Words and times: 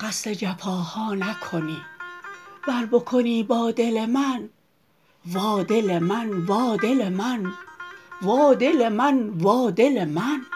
قصد 0.00 0.32
جفاها 0.32 1.14
نکنی 1.14 1.78
ور 2.68 2.86
بکنی 2.86 3.42
با 3.42 3.70
دل 3.70 4.06
من. 4.06 4.48
وا 5.26 5.62
دل 5.62 5.98
من 5.98 6.46
وا 6.46 6.76
دل 6.76 7.08
من. 7.08 7.52
وا 8.22 8.54
دل 8.54 8.88
من 8.88 9.28
وا 9.28 9.70
دل 9.70 10.04
من. 10.04 10.46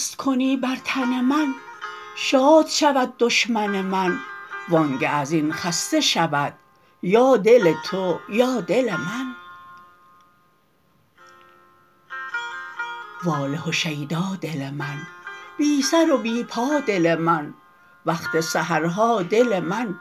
قصد 0.00 0.16
کنی 0.16 0.56
بر 0.56 0.76
تن 0.84 1.20
من؟ 1.20 1.54
شاد 2.16 2.66
شود 2.66 3.14
دشمن 3.18 3.82
من 3.82 4.18
وانگه 4.68 5.08
از 5.08 5.32
این 5.32 5.52
خسته 5.52 6.00
شود 6.00 6.54
یا 7.02 7.36
دل 7.36 7.74
تو 7.84 8.20
یا 8.28 8.60
دل 8.60 8.96
من؟ 8.96 9.34
واله 13.24 13.68
و 13.68 13.72
شیدا 13.72 14.38
دل 14.40 14.70
من 14.70 14.98
بی 15.58 15.82
سر 15.82 16.10
و 16.10 16.18
بی 16.18 16.44
پا 16.44 16.80
دل 16.86 17.18
من 17.18 17.54
وقت 18.06 18.40
سحرها 18.40 19.22
دل 19.22 19.60
من 19.60 19.94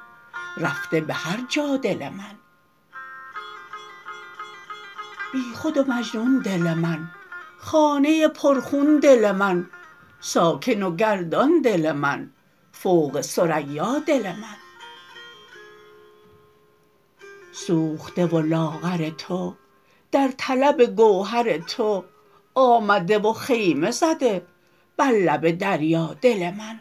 رفته 0.57 1.01
به 1.01 1.13
هر 1.13 1.39
جا 1.49 1.77
دل 1.77 2.09
من. 2.09 2.35
بیخود 5.33 5.77
و 5.77 5.83
مجنون 5.83 6.39
دل 6.39 6.73
من 6.73 7.11
خانه 7.57 8.27
پرخون 8.27 8.99
دل 8.99 9.31
من 9.31 9.69
ساکن 10.21 10.83
و 10.83 10.95
گردان 10.95 11.61
دل 11.61 11.91
من 11.91 12.31
فوق 12.71 13.21
ثریا 13.21 13.99
دل 13.99 14.31
من. 14.31 14.57
سوخته 17.51 18.25
و 18.25 18.39
لاغر 18.39 19.09
تو 19.09 19.55
در 20.11 20.31
طلب 20.37 20.81
گوهر 20.81 21.57
تو 21.57 22.03
آمده 22.55 23.19
و 23.19 23.33
خیمه 23.33 23.91
زده 23.91 24.45
بر 24.97 25.11
لب 25.11 25.51
دریا 25.51 26.15
دل 26.21 26.51
من. 26.51 26.79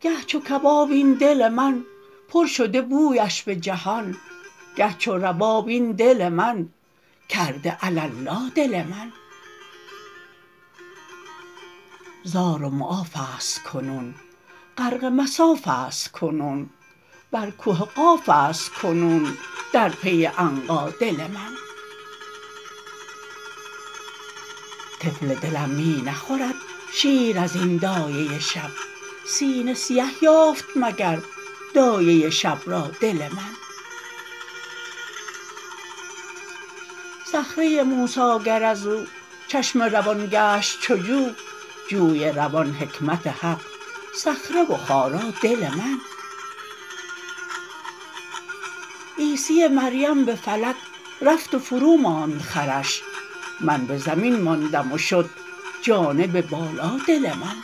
گه 0.00 0.20
چو 0.26 0.40
کباب 0.40 0.90
این 0.90 1.14
دل 1.14 1.48
من 1.48 1.84
پر 2.28 2.46
شده 2.46 2.82
بویش 2.82 3.42
به 3.42 3.56
جهان 3.56 4.16
گه 4.76 4.98
چو 4.98 5.16
رباب 5.18 5.68
این 5.68 5.92
دل 5.92 6.28
من 6.28 6.68
کرده 7.28 7.84
الله 7.84 8.50
دل 8.54 8.82
من. 8.82 9.12
زار 12.24 12.62
و 12.62 12.70
معاف 12.70 13.10
است 13.36 13.62
کنون. 13.62 14.14
غرق 14.78 15.04
مصاف 15.04 15.68
است 15.68 16.12
کنون. 16.12 16.70
بر 17.30 17.50
که 17.50 17.70
قاف 17.70 18.28
است 18.28 18.70
کنون 18.70 19.36
در 19.72 19.88
پی 19.88 20.24
عنقا 20.24 20.90
دل 20.90 21.16
من. 21.16 21.52
طفل 25.00 25.34
دلم 25.34 25.68
می 25.70 26.02
نخورد 26.06 26.54
شیر 26.92 27.38
از 27.38 27.56
این 27.56 27.76
دایه 27.76 28.40
شب. 28.40 28.70
سینه 29.26 29.74
سیه 29.74 30.04
یافت 30.22 30.64
مگر 30.76 31.18
دایه 31.74 32.30
شب 32.30 32.58
را 32.66 32.90
دل 33.00 33.28
من. 33.36 33.54
صخره 37.32 37.82
موسی 37.82 38.38
گر 38.44 38.64
از 38.64 38.86
او 38.86 39.06
چشمه 39.48 39.88
روان 39.88 40.28
گشت 40.32 40.80
چو 40.80 40.96
جو 40.96 41.30
جوی 41.90 42.32
روان 42.32 42.74
حکمت 42.74 43.26
حق 43.26 43.60
صخره 44.14 44.62
و 44.62 44.76
خارا 44.76 45.22
دل 45.42 45.68
من. 45.68 45.98
عیسی 49.18 49.68
مریم 49.68 50.24
به 50.24 50.34
فلک 50.34 50.76
رفت 51.22 51.54
و 51.54 51.58
فروماند 51.58 52.40
خرش 52.40 53.02
من 53.60 53.86
به 53.86 53.98
زمین 53.98 54.40
ماندم 54.40 54.92
و 54.92 54.98
شد 54.98 55.30
جانب 55.82 56.48
بالا 56.48 57.00
دل 57.08 57.32
من. 57.32 57.56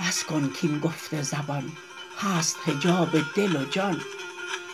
بس 0.00 0.24
کن 0.24 0.52
کاین 0.60 0.78
گفت 0.78 1.22
زبان 1.22 1.72
هست 2.18 2.56
حجاب 2.66 3.10
دل 3.34 3.56
و 3.56 3.64
جان 3.64 4.00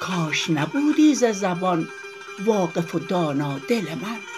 کاش 0.00 0.50
نبودی 0.50 1.14
ز 1.14 1.24
زبان 1.24 1.88
واقف 2.44 2.94
و 2.94 2.98
دانا 2.98 3.58
دل 3.58 3.94
من. 3.94 4.29